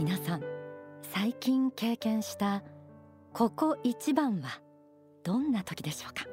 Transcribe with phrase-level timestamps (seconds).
[0.00, 0.42] 皆さん
[1.02, 2.62] 最近経験した
[3.34, 4.62] ここ一番は
[5.22, 6.24] どんな時でしょうか？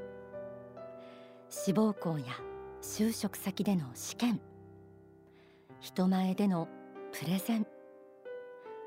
[1.49, 2.27] 志望校や
[2.81, 4.39] 就職先での試験。
[5.81, 6.69] 人前での
[7.11, 7.67] プレゼン。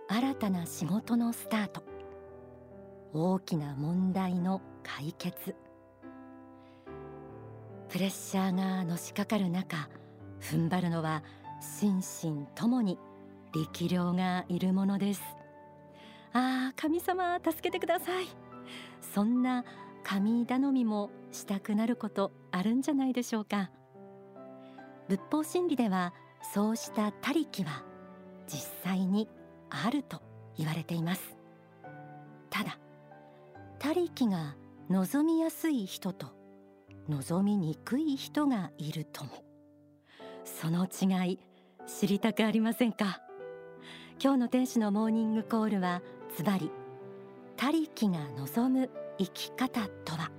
[0.09, 1.83] 新たな仕事のスタート。
[3.13, 5.57] 大きな問題の解決。
[7.91, 9.91] プレッシャーがのしかかる中
[10.41, 11.23] 踏ん張るのは
[11.61, 12.99] 心身ともに
[13.53, 15.23] 力量がいるものです。
[16.33, 18.27] ああ神様助けてください。
[19.01, 19.65] そんな
[20.05, 23.71] 神頼みもしたくなることあるんじゃないでしょうか。
[25.09, 26.15] 仏法真理では
[26.55, 27.83] そうした他力は
[28.47, 29.29] 実際に
[29.69, 30.23] あると
[30.57, 31.37] 言われています。
[32.49, 32.79] ただ
[33.79, 34.57] 他力が
[34.89, 36.29] 望みやすい人と
[37.09, 39.45] 望みにくい人がいるとも。
[40.45, 41.41] その違い
[41.87, 43.21] 知りたくありませんか？
[44.23, 46.03] 今日の天使のモーニングコールは
[46.37, 46.71] ズバリ
[47.57, 50.31] 他力が望む生き方とは？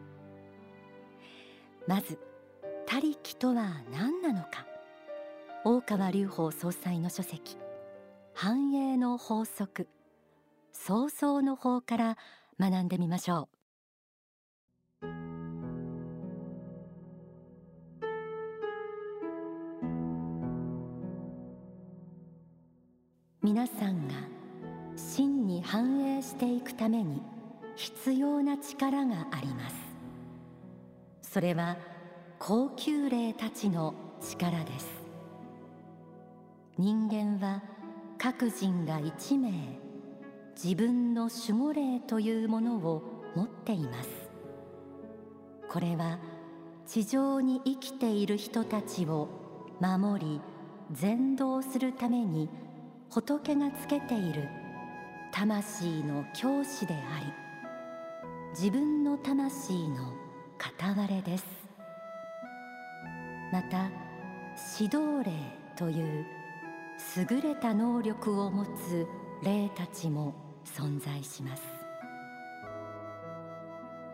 [1.88, 2.20] まず
[2.86, 4.68] 他力とは何なのか？
[5.66, 7.58] 大川隆法総裁の書籍
[8.36, 9.88] 繁栄の法則
[10.72, 12.18] 創造の法から
[12.60, 13.51] 学んでみましょう。
[31.32, 31.78] それは
[32.40, 34.90] 高級霊たちの力です。
[36.78, 37.64] 人間は
[38.18, 39.50] 各人が一名
[40.62, 44.10] 自分の守護霊というものを持っています。
[45.70, 46.20] これは
[46.86, 49.30] 地上に生きている人たちを
[49.80, 50.42] 守り
[50.92, 52.50] 全導するために
[53.10, 54.50] 仏がつけている
[55.32, 57.26] 魂の教師であり
[58.52, 60.21] 自分の魂の
[60.62, 61.44] 片割れです。
[63.52, 63.90] また
[64.80, 65.32] 指導霊
[65.76, 66.26] という
[67.18, 69.08] 優れた能力を持つ
[69.44, 71.64] 霊たちも存在します。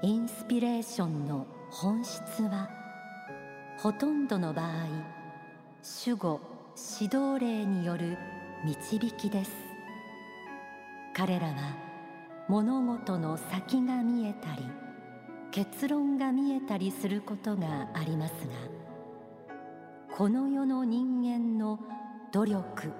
[0.02, 2.70] インスピレーションの本質は
[3.78, 4.68] ほとんどの場合
[6.06, 6.40] 守護
[7.02, 8.18] 指導霊による
[8.64, 9.52] 導きです。
[11.14, 11.76] 彼らは
[12.48, 14.87] 物事の先が見えたり
[15.52, 21.80] 結論が見えたりすることがありますがこの世の人間の
[22.32, 22.92] 努力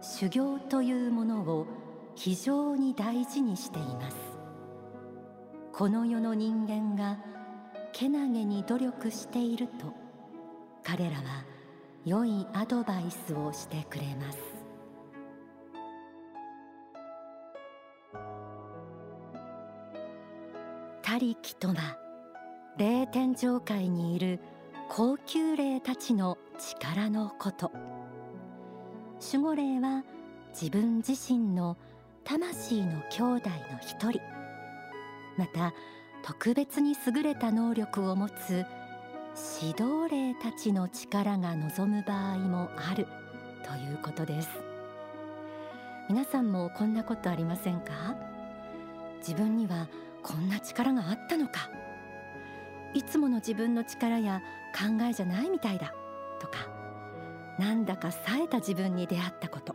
[0.00, 1.66] 修行というものを
[2.14, 4.16] 非常に大事にしています。
[5.72, 7.18] この世の人間が
[7.92, 9.94] けなげに努力していると
[10.84, 11.44] 彼らは
[12.04, 14.51] 良いアドバイスをしてくれます。
[21.12, 21.98] 他力とは
[22.78, 24.40] 霊天上界にいる
[24.88, 27.70] 高級霊たちの力のこと。
[29.20, 30.04] 守護霊は
[30.58, 31.76] 自分自身の
[32.24, 34.22] 魂の兄弟の一人。
[35.36, 35.74] また
[36.22, 38.64] 特別に優れた能力を持つ
[39.60, 43.06] 指導霊たちの力が望む場合もある。
[43.66, 44.48] ということです。
[46.08, 48.16] 皆さんもこんなことありませんか？
[49.18, 49.88] 自分には
[50.22, 51.70] こんな力があったのか。
[52.94, 54.42] いつもの自分の力や
[54.74, 55.94] 考えじゃないみたいだ。
[56.40, 56.68] とか
[57.58, 59.74] なんだか冴えた自分に出会ったこと。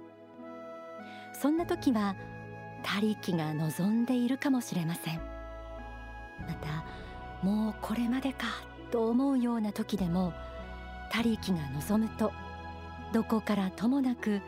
[1.34, 2.16] そんな時は
[2.84, 5.22] 他力が望んでいるかもしれません。
[6.48, 6.86] また
[7.42, 8.48] もうこれまでか
[8.92, 10.34] と思うような時でも
[11.12, 12.32] 他力が望むと
[13.14, 14.42] どこからともなく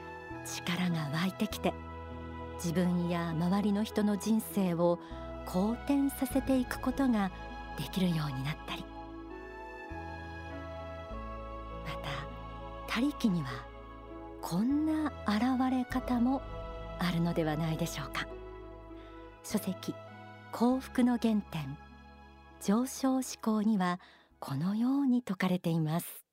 [0.45, 1.73] 力が湧いてきて
[2.55, 4.99] 自分や周りの人の人生を
[5.51, 7.31] 好転させていくことが
[7.75, 8.85] できるようになったり。
[11.85, 12.09] また
[12.87, 13.49] 他力には
[14.41, 16.43] こんな現れ方も
[16.99, 18.27] あるのではないでしょうか。
[19.43, 19.95] 書籍
[20.51, 21.77] 幸福の原点
[22.61, 23.99] 上昇思考には
[24.39, 26.28] このように説かれています。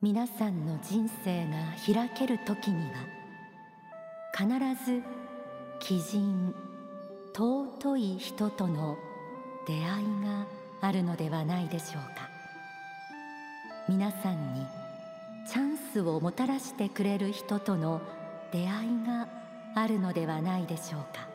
[0.00, 2.98] 皆さんの人生が開ける時には
[4.32, 4.48] 必
[4.84, 5.02] ず
[5.80, 6.54] 奇人
[7.34, 8.96] 尊い人との
[9.66, 9.84] 出会い
[10.22, 10.46] が
[10.82, 12.30] あるのではないでしょうか。
[13.88, 14.64] 皆さんに
[15.50, 18.00] チャンスをもたらしてくれる人との
[18.52, 19.26] 出会いが
[19.74, 21.28] あるのではないでしょうか。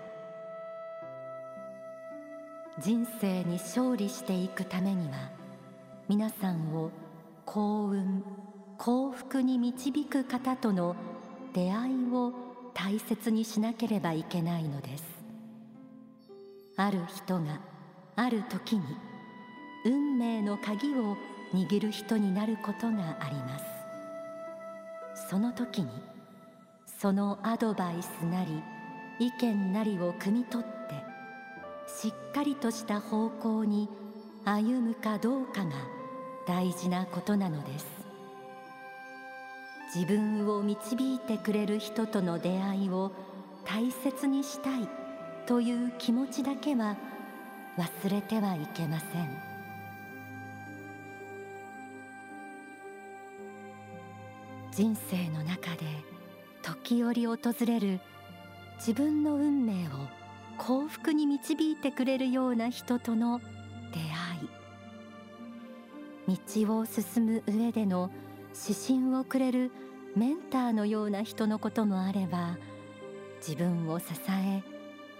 [2.79, 5.31] 人生に勝利していくためには
[6.07, 6.91] 皆さんを
[7.45, 8.23] 幸運
[8.77, 10.95] 幸福に導く方との
[11.53, 12.33] 出会いを
[12.73, 15.03] 大切にしなければいけないのです。
[16.75, 17.61] ある人が
[18.15, 18.83] ある時に
[19.85, 21.15] 運命の鍵を
[21.53, 23.65] 握る人になることがあります。
[25.29, 25.89] その時に
[26.85, 28.63] そのアドバイスなり
[29.19, 30.93] 意見なりを汲み取って
[31.87, 33.87] しっかりとした方向に
[34.45, 35.71] 歩むかどうかが
[36.47, 38.02] 大事なことなのです。
[39.93, 43.11] 自分を導いてくれる人との出会いを
[43.63, 44.89] 大切にしたい
[45.45, 46.97] という気持ちだけは
[47.77, 49.53] 忘れてはいけません。
[54.71, 55.85] 人生の中で
[56.63, 57.37] 時折訪
[57.67, 57.99] れる
[58.77, 59.91] 自分の運命を
[60.57, 63.39] 幸福に導いてくれるような人との
[63.91, 63.99] 出
[66.27, 66.37] 会い。
[66.65, 68.09] 道を進む上での
[68.53, 69.71] 指針をくれる
[70.15, 72.57] メンターのような人のこともあれば
[73.45, 74.63] 自分を支え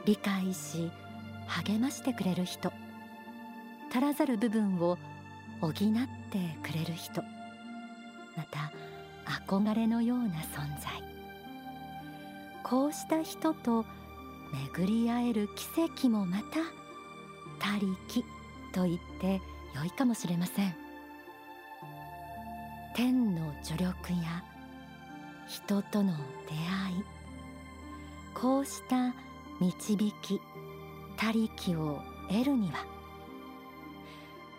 [0.06, 0.92] 理解し
[1.48, 2.72] 励ましてくれる人
[3.92, 4.98] 足らざる部分を
[5.62, 5.84] 補って
[6.64, 7.22] くれる人
[8.36, 8.72] また
[9.46, 11.14] 憧れのような存在。
[12.64, 13.86] こうした人と
[14.76, 16.46] 巡り合える奇跡もまた
[17.60, 18.24] 他力
[18.74, 19.42] と言って
[19.76, 20.83] 良いかもしれません。
[22.96, 24.44] 天の助力や
[25.48, 26.14] 人との
[26.48, 27.04] 出会い
[28.36, 29.14] こうした
[29.60, 30.40] 導き
[31.18, 32.00] 他力を
[32.30, 32.86] 得るには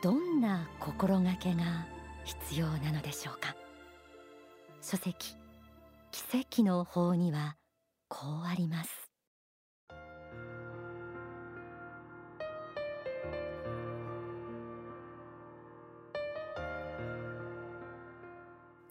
[0.03, 1.87] どんな心がけが
[2.25, 3.55] 必要なのでしょうか？
[4.83, 5.37] 書籍
[6.11, 7.57] 奇跡の法には
[8.09, 9.04] こうあります。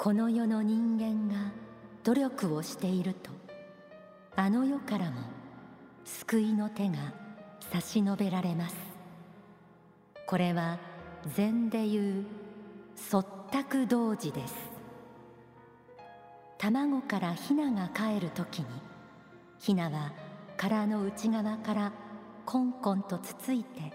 [0.04, 1.54] この世の人間が
[2.04, 3.32] 努力をしていると
[4.36, 5.22] あの世からも
[6.04, 7.14] 救いの手が
[7.72, 8.76] 差し伸べられます。
[10.28, 10.78] これは
[11.34, 12.26] 禅でいう
[12.98, 14.54] 即託同時です。
[16.58, 18.66] 卵からヒナが帰る時に
[19.58, 20.12] ヒナは
[20.58, 21.94] 殻の内側から
[22.46, 23.94] コンコンとつついて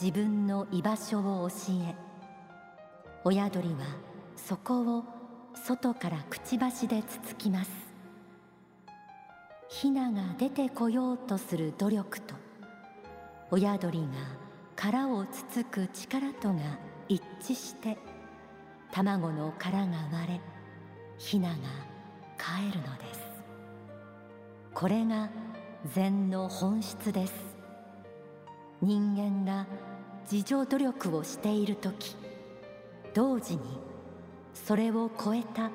[0.00, 1.96] 自分の居場所を教え
[3.24, 3.78] 親鳥は
[4.36, 5.21] そこを
[5.54, 7.70] 外からくちばしでつつきます。
[9.68, 12.34] ヒナが出てこようとする努力と
[13.50, 14.06] 親鳥が
[14.76, 16.60] 殻をつつく力とが
[17.08, 17.96] 一致して
[18.90, 20.40] 卵の殻が割れ
[21.16, 21.54] ヒナが
[22.36, 23.20] 帰るのです。
[24.74, 25.30] これが
[25.94, 27.32] 禅の本質です。
[28.82, 29.66] 人間が
[30.30, 32.16] 自助努力をしている時
[33.14, 33.91] 同時に
[34.54, 35.70] それを超えた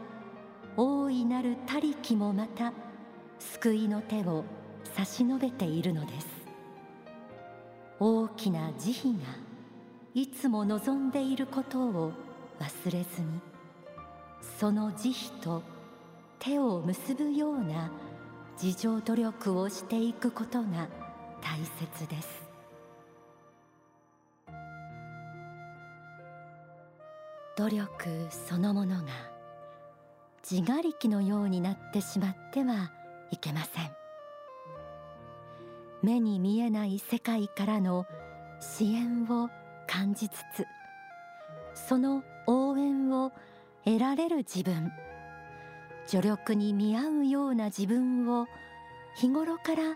[0.75, 2.73] 大いなる他力もまた
[3.39, 4.45] 救いの手を
[4.95, 6.27] 差し伸べているのです。
[7.99, 9.19] 大きな慈悲が
[10.13, 12.11] いつも望んでいることを
[12.59, 13.41] 忘れずに
[14.59, 15.63] その慈悲と
[16.39, 17.91] 手を結ぶような
[18.61, 20.87] 自助努力をしていくことが
[21.41, 22.46] 大切です。
[27.57, 27.87] 努力
[28.29, 29.07] そのものが
[30.49, 32.91] 自我力のようになってしまっては
[33.31, 33.91] いけません。
[36.03, 38.05] 目に見えない世界からの
[38.59, 39.49] 支援を
[39.87, 40.65] 感じつつ
[41.73, 43.31] その応援を
[43.83, 44.91] 得られる自分
[46.05, 48.45] 助力に見合うような自分を
[49.15, 49.95] 日頃から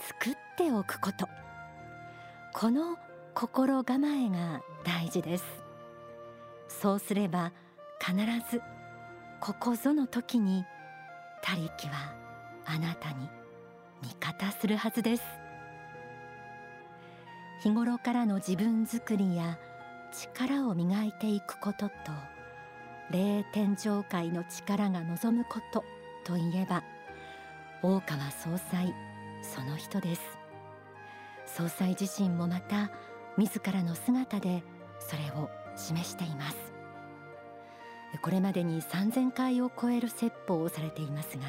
[0.00, 1.28] 作っておくこと
[2.54, 2.96] この
[3.34, 5.63] 心構えが大事です。
[6.80, 7.52] そうすれば
[8.00, 8.14] 必
[8.50, 8.60] ず
[9.40, 10.64] ここぞの時に
[11.42, 12.14] 他力は
[12.66, 13.28] あなたに
[14.02, 15.22] 味方するはずです。
[17.62, 19.58] 日頃からの自分づくりや
[20.12, 21.94] 力を磨いていくことと
[23.10, 25.84] 霊天上界の力が望むこと
[26.24, 26.82] といえば
[27.82, 28.94] 大川総裁
[29.42, 30.22] その人です。
[31.46, 32.90] 総裁自身もまた
[33.36, 34.62] 自らの姿で
[34.98, 36.56] それを示しています。
[38.22, 41.44] これまでに3000回を超える説法をされていますが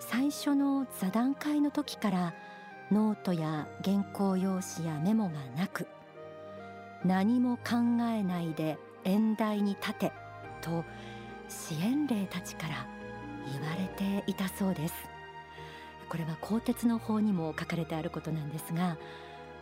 [0.00, 2.34] 最初の座談会の時から
[2.90, 5.86] ノートや原稿用紙やメモがなく
[7.04, 7.76] 何も考
[8.10, 10.12] えないで演題に立て
[10.60, 10.84] と
[11.48, 12.86] 支援霊たちから
[13.50, 14.94] 言われていたそうです。
[16.08, 18.96] これは鋼鉄の法にも書かれてあることなんですが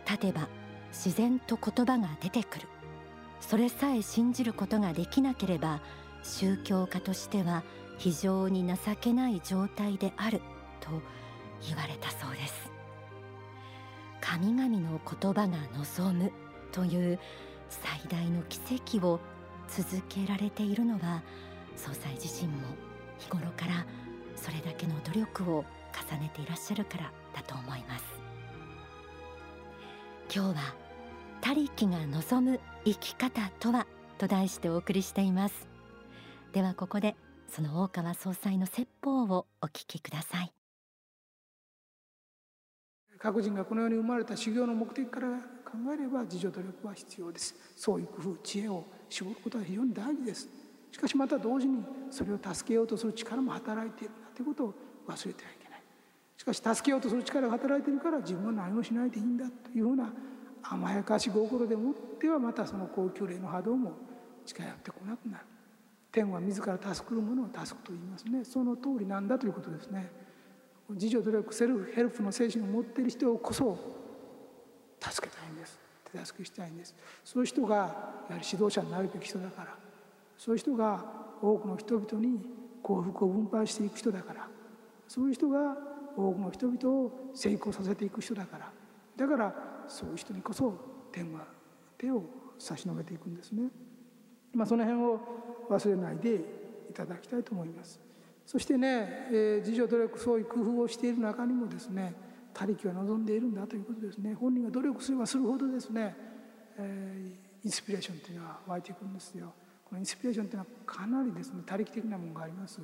[0.05, 0.47] 立てば
[0.91, 2.67] 自然と言葉が出てくる。
[3.39, 5.81] それさえ信じることができなければ
[6.23, 7.63] 宗教家としては
[7.97, 10.41] 非常に情けない状態である
[10.79, 10.89] と
[11.67, 12.71] 言われたそうです。
[14.21, 16.31] 神々の言葉が望む
[16.71, 17.19] という
[17.69, 18.59] 最大の奇
[18.99, 19.19] 跡を
[19.69, 21.23] 続けられているのは
[21.75, 22.57] 総裁自身も
[23.17, 23.85] 日頃から
[24.35, 25.65] それだけの努力を
[26.11, 28.03] 重ねていらっしゃるからだと思います。
[30.33, 30.86] 今日は
[31.41, 33.87] 他力が望む生き方とは？
[34.17, 35.67] と題してお送りしています。
[36.51, 37.15] ではここで
[37.47, 40.51] その大川総裁の説法をお聞きください。
[43.19, 45.27] 各人がこの世に生まれた修行の目的から
[45.65, 47.55] 考えれば自助努力は必要です。
[47.75, 50.49] 創意工夫知恵を絞ることは非常に大事です。
[50.91, 54.73] しかしまた同時にそれを助けようとする力も働いているんだということを
[55.07, 55.81] 忘れてはいけない。
[56.37, 60.11] しかし助けようとする力が働いているから自分は何もしないでいいんだというふうな
[60.69, 63.93] 甘やかし心でもってはまたその高級霊の波動も
[64.45, 65.45] 近寄ってこなくなる。
[66.11, 68.43] 天は自ら助くるものを助くと言いますね。
[68.43, 70.09] その通りなんだということですね。
[70.89, 73.77] 自助努力セルフヘルプの精神を持っている人こそ
[74.99, 75.79] 助けたいんです。
[76.11, 76.95] 手助けしたいんです。
[77.23, 77.93] そういう人がやは
[78.29, 79.75] り指導者になるべき人だから。
[80.37, 81.05] そういう人が
[81.41, 82.39] 多くの人々に
[82.81, 84.47] 幸福を分配していく人だから。
[85.07, 85.77] そういう人が
[86.15, 88.71] 多くの人々を成功させていく人だから。
[89.15, 90.73] だからそういう人にこそ
[91.11, 91.47] 天は
[91.97, 92.23] 手を
[92.59, 93.69] 差し伸べていくんですね。
[94.53, 95.19] まあ、その辺を
[95.69, 96.35] 忘れないで
[96.89, 97.99] いただきたいと思います。
[98.47, 102.15] そしてね、えー、自助努力そういう工夫をしている中にもですね
[102.53, 106.15] 他力は望んでいるんだということですね本人が努力すればするほどですね、
[106.77, 109.53] えー、インスピレーションというのは湧いていくんですよ
[109.83, 112.83] このインスピレーションというのはかなりですね他力的なものがありますで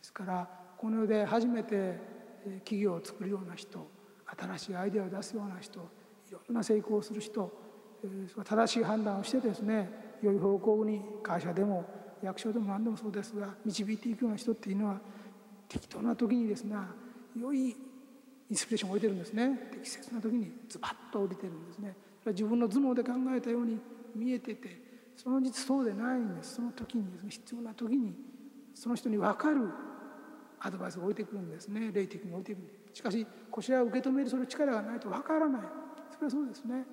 [0.00, 0.48] すから
[0.78, 1.98] この世で初めて
[2.64, 3.86] 企業を作るような人
[4.26, 5.86] 新しいアイデアを出すような人
[6.34, 7.50] ろんな成功する人
[8.44, 11.84] 正しい判断をしてですね良い方向に会社でも
[12.22, 15.00] 役所でも何でもそうですが導いていくような人っていうのは
[15.68, 16.76] 適当な時にですね
[17.38, 17.76] 良い
[18.50, 19.68] インスピレーションを置いてるんですね。
[19.72, 21.96] 適切な時にズバッと降りてるんですね。
[22.26, 23.78] 自分の頭脳で考えたように
[24.14, 26.56] 見えててその実そうでないんです。
[26.56, 28.14] その時にですね必要な時に
[28.74, 29.68] その人に分かる
[30.60, 31.90] アドバイスが置いてくるんですね。
[31.92, 32.62] 霊的に置いてくる
[32.92, 35.62] しかしこちらを受け止めるその力がないと分からない。
[36.14, 36.84] それはそうですね。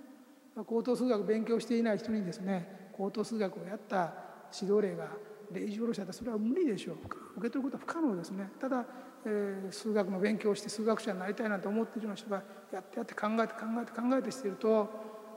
[0.68, 4.14] 高等数学勉強していない人にですね高等数学をやった
[4.54, 5.08] 指導例が
[5.52, 6.96] 例示下ろしちゃったらそれは無理でしょう。
[7.38, 8.50] 受け取ることは不可能ですね。
[8.60, 8.86] ただ、
[9.26, 14.90] えー、数学の勉強をして数学者になりたいなんて思ってるような人がやってやって考えて考えて考えてしていると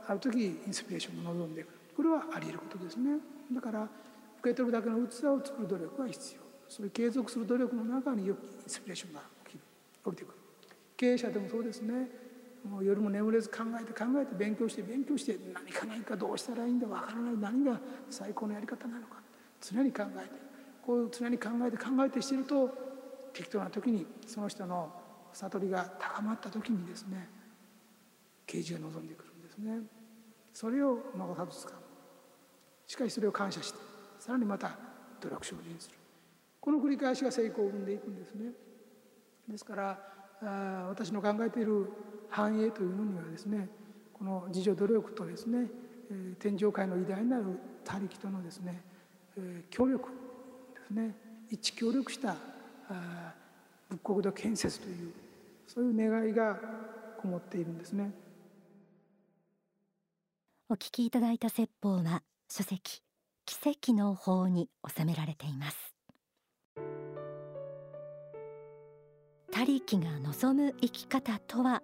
[0.07, 1.73] ある時インスピレーションが望んでくる。
[1.97, 3.19] これはあり得ることですね。
[3.53, 3.83] だから
[4.41, 6.41] 受け取るだけの器を作る努力が必要。
[6.69, 9.61] そういう継続する努力の中によくインスピレーションが起きる。
[10.05, 10.35] 降りてくる。
[10.97, 12.24] 経営者でもそうですね。
[12.69, 17.79] もう夜も眠れず考えて考えて勉強して勉強して何か何かどうしたらいいんだわからない何が
[18.09, 19.17] 最高のやり方なのか
[19.61, 20.31] 常に考えて
[20.85, 22.71] こう常に考えて考えてしてると
[23.35, 24.91] 適当な時にその人の
[25.33, 27.29] 悟りが高まった時にですね
[28.47, 29.81] 啓示が望んでくるんですね。
[30.53, 31.73] それを孫さず使う
[32.87, 33.79] しかしそれを感謝して
[34.21, 34.77] さらにまた
[35.21, 35.97] 努力精進する。
[36.61, 38.53] この繰り返しが成功を生んでいくんですね。
[39.49, 39.99] ですから
[40.43, 41.91] あ私の考えている
[42.35, 43.69] 繁栄というのにはですね
[44.13, 45.69] この自助努力とですね、
[46.41, 47.45] 天上界の偉大なる
[47.85, 48.83] 他力とのですね、
[49.71, 50.09] 協力
[50.75, 51.15] ですね
[51.49, 52.37] 一致協力した
[52.89, 53.35] あ
[53.89, 55.13] 仏国土建設という
[55.69, 56.59] そういう願いが
[57.21, 58.11] こもっているんですね。
[60.69, 63.03] お聞きいただいた説法は書籍
[63.45, 65.95] 奇跡の法に収められています。
[69.53, 71.83] 他力が望む生き方とは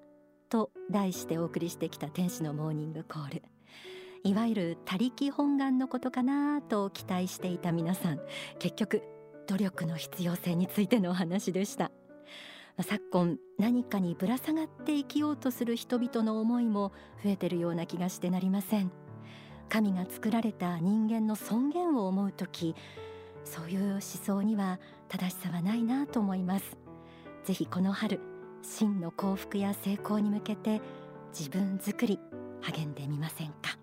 [0.51, 3.43] と題してお送りしてきた天使のモーニングコール。
[4.25, 8.21] いわゆる他力本願のことかなと期待していた皆さん。
[8.59, 9.03] 結局
[9.47, 11.91] 努力の必要性についてのお話でした。
[12.83, 16.93] 昨今何かにぶら下がって生きようとする人々の思いも
[17.23, 18.91] 増えてるような気がしてなりません。
[19.69, 22.75] 神が作られた人間の尊厳を思う時
[23.45, 26.77] そういう思想には正しさはないなと思います。
[27.45, 28.21] ぜひこの春
[28.63, 30.81] 真の幸福や成功に向けて
[31.37, 32.19] 自分作り
[32.63, 33.77] 励んでみませんか？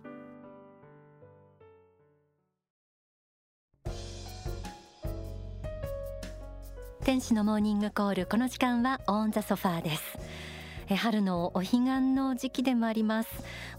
[7.04, 10.18] 天使のモーニングコールこの時間はオンザソファーです。
[10.96, 11.82] 春のお彼岸
[12.14, 13.30] の時期でもあります。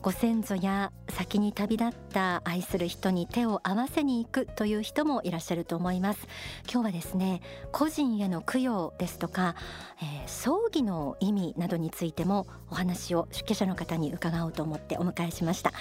[0.03, 6.29] ご先祖や先に旅立った愛する人に手を合わせに行くという人もいらっしゃると思います。
[6.71, 7.41] 今日はですね
[7.73, 9.55] 個人への供養ですとか、
[10.03, 15.73] えー、葬儀の意味などについてもお話を出家者の方に伺おうと思ってお迎えしました。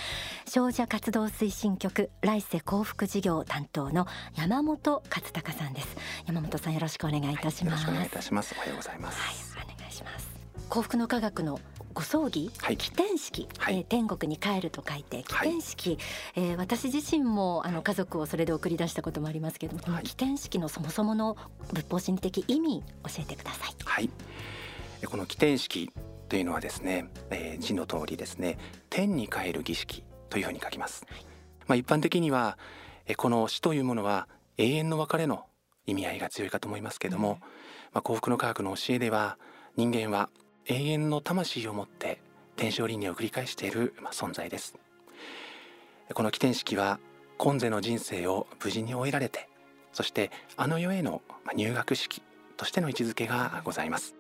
[0.48, 5.96] 少女活動推進局来世幸福事業担当の山本勝隆さんです。
[6.26, 8.56] 山本さんよろしくお願いいたします、はい、よろしくお願いいたします。
[8.58, 9.20] おはようございます。
[9.20, 9.32] は
[9.62, 10.27] い、お願いします
[10.78, 11.60] 幸福の科学の
[11.96, 16.00] ご葬儀、はい、起点式、はい、えー、天国に帰ると書いて起点式、はい、
[16.36, 21.36] えー、私自身もあの家族をそれで送り出したこともありますけれども、この起点式のそもそもの
[21.74, 23.76] 仏法真理的意味教えてください。
[23.86, 24.10] はい、
[25.04, 25.92] この起点式
[26.30, 28.60] というのはですね、えー、字の通りですね
[28.92, 31.08] 天に帰る儀式というふうに書きます。
[31.66, 32.60] まあ一般的には、
[33.08, 34.28] えー、この死というものは
[34.60, 35.46] 永遠の別れの
[35.88, 37.48] 意味合いが強いかと思いますけれども、うん、ま
[37.96, 39.40] あ幸福の科学の教えでは
[39.76, 40.30] 人間は
[40.70, 42.20] 永遠の魂を持って
[42.58, 44.76] 天正輪廻を繰り返している存在です。
[46.14, 47.00] この起点式は
[47.38, 49.48] 今世の人生を無事に終えられて
[49.94, 51.22] そしてあの世への
[51.56, 52.22] 入学式
[52.58, 54.16] としての位置づけがございます。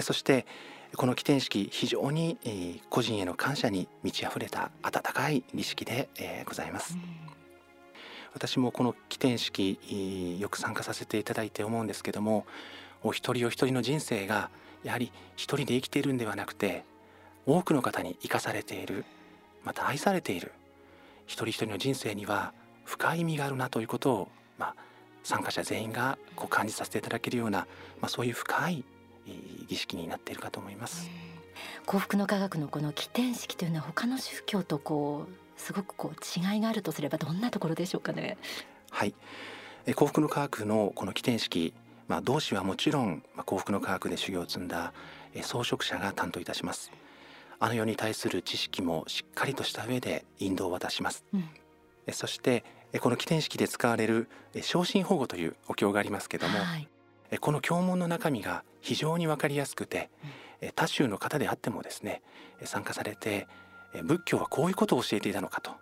[0.00, 0.46] そして
[0.96, 2.38] この起点式非常に
[2.88, 6.08] 個人への感謝に満ち溢れた温かい儀式で
[6.46, 6.96] ございます、
[8.32, 12.46] 私もこの起点式よく参加させていただいて思うんですけども
[13.02, 14.50] お一人お一人の人生が
[14.84, 16.84] やはり一人で生きているんではなくて
[17.46, 19.04] 多くの方に生かされている
[19.64, 20.52] また愛されている
[21.26, 22.52] 一人一人の人生には
[22.84, 24.74] 深い意味があるなということを、まあ、
[25.22, 27.66] 参加者全員がこう感じさせていただけるような、
[28.00, 28.84] まあ、そういう深い
[29.68, 31.10] 儀式になっているかと思います。
[31.84, 38.38] 幸福の科学のこの起点式というのは他の宗教とこうすごくこう違いがあるとすればどんなところでしょうかね。
[38.90, 39.14] はい、
[39.94, 41.74] 幸福の科学のこの起点式
[42.08, 44.92] まあ、同志はもちろん、まあ、幸福の科学で修行を積んだ、
[45.34, 46.90] え装飾者が担当いたします。
[47.60, 51.44] あの世に対する知識もしっかりとした上で引導を渡します、うん、
[52.06, 52.64] えそして
[53.00, 54.28] この起点式で使われる
[54.62, 56.88] 昇進保護というお経がありますけども、はい、
[57.38, 60.08] この経文の中身が非常に分かりやすくて、
[60.62, 62.22] うん、他宗の方であってもですね
[62.64, 63.46] 参加されて
[64.04, 65.72] 仏教はこういうことを教えていたのかと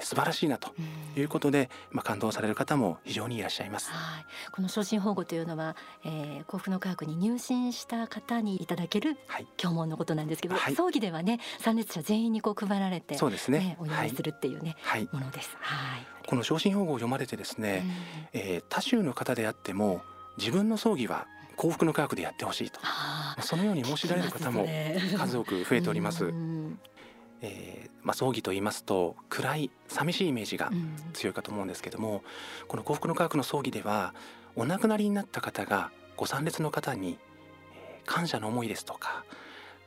[0.00, 0.72] 素晴らしいなと
[1.16, 3.90] いうことで、まあ、感動される方も非常にいらっしゃいます。
[3.90, 9.16] はい、この昇進保護というのは、えー、幸福の科学に入信した方にいただける
[9.56, 15.56] 教文のことなんですけど、はい、葬儀ではね参列者全員にこう配られて、そうですね、お祝いするっていうね、はい、ものです。
[15.60, 16.06] はい。
[16.26, 17.84] この昇進保護を読まれてですね、
[18.34, 20.02] うん、えー、他宗の方であっても
[20.38, 21.26] 自分の葬儀は
[21.56, 22.80] 幸福の科学でやってほしいと、
[23.42, 24.66] そのように申しられる方も
[25.16, 26.32] 数多く増えております。
[27.46, 30.70] えー、まあ、葬儀と言いますと暗い寂しいイメージが
[31.12, 32.22] 強いかと思うんですけども、
[32.62, 34.14] うん、この幸福の科学の葬儀では
[34.56, 37.18] お亡くなりになった方がご参列の方に、
[37.74, 39.24] えー、感謝の思いですとか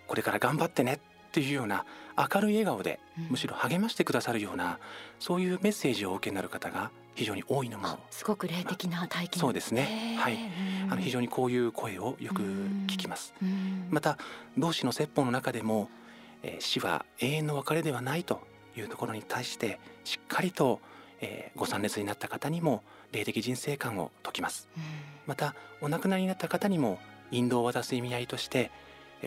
[0.06, 1.86] これから頑張ってねっていうような
[2.18, 4.80] 明るい笑顔で、むしろ励ましてくださるような
[5.20, 10.18] そういうメッセージをお受けになる方が非常に多いのもすごく霊的な体験、そうですね。
[10.20, 10.38] はい。
[10.90, 13.36] あの非常にこういう声をよく聞きます。
[13.92, 14.18] また
[14.58, 15.90] 同志の説法の中でも
[16.44, 18.42] えー、死は永遠の別れではないと
[18.78, 20.80] いうところに対してしっかりと、
[21.22, 24.84] えー、ご参列になった方にも霊的人生観を説きます、うん、
[25.26, 27.00] またお亡くなりになった方にも
[27.32, 28.72] 引導を渡す意味合いとして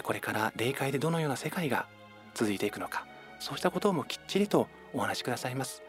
[0.02, 1.86] これから霊界でどのような世界が
[2.34, 3.06] 続いていくのか
[3.40, 5.82] そうしたことをもきっちりとお話しくださいます、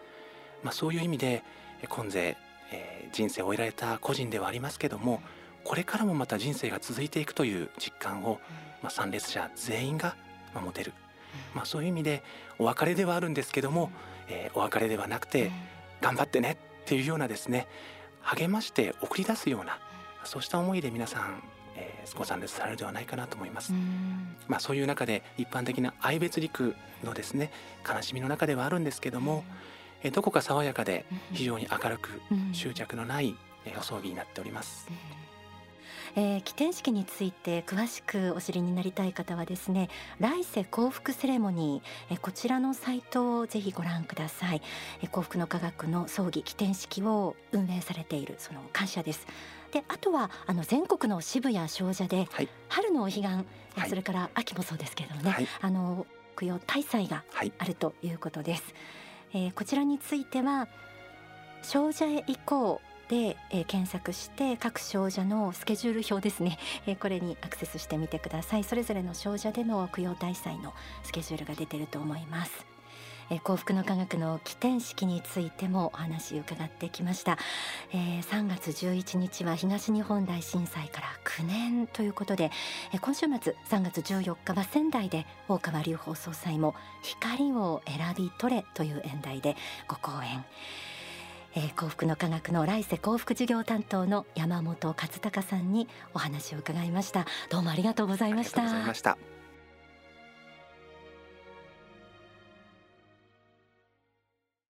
[0.63, 1.43] まあ、そういう意味で
[1.88, 2.38] 今世、
[2.71, 5.21] えー、人生を終えられた個人ではありますけども
[5.63, 8.39] これからもまた人生が続いていくという実感を、
[8.81, 10.15] まあ、参列者全員が
[10.55, 10.93] 持てる
[11.54, 12.24] まあ、そういう意味で
[12.60, 13.91] お別れではあるんですけども、
[14.28, 15.52] えー、お別れではなくて
[16.02, 17.67] 頑張ってねっていうようなですね
[18.22, 19.80] 励まして送り出すような
[20.24, 21.44] そうした思いで皆さん、
[21.76, 23.74] えー、ご参列されるではないかなと思います。
[24.48, 27.52] まあ、そういう中で一般的な愛別陸のですね
[27.88, 29.44] 悲しみの中ではあるんですけども、
[30.04, 32.22] えー、どこか爽やかで非常に明るく
[32.54, 34.88] 執着のない、えー、お葬儀になっております。
[36.15, 44.62] えー、起点式について詳しくお知りになりたい方はですね来世幸福セレモニー、えー、こちらのサイトをぜひご覧ください、
[45.02, 49.28] えー、幸福の科学の葬儀起点式を運営されているその感謝です。
[49.71, 53.41] であとはあの全国の支部や商社で、はい、春のお彼岸、は
[53.86, 56.06] い、それから秋もそうですけどね、はい、あの
[56.38, 57.24] 供養大祭が
[57.58, 58.63] あるということです、
[59.34, 60.67] えー、こちらについては
[61.63, 68.63] 少女へ行こうで、えー、検索して各少女のスケジュール表ですね、 えー、これにアクセスしてみてください。
[68.63, 72.65] それぞれの少女での供養大祭のスケジュールが出てると思います。
[73.30, 77.38] えー、幸福の科学の起点式についてもお話伺ってきました、
[77.93, 82.52] えー、3月11日は東日本大震災から9年ということで、
[82.93, 89.56] えー、今週末3月14日は仙台で大川隆法総裁も光を選び取れという演題で
[89.88, 90.45] ご講演。
[91.56, 97.26] えー、幸福の科学の来世幸福事業担当の山本勝孝さんにお話を伺いました。
[97.50, 99.31] どうもありがとうございました。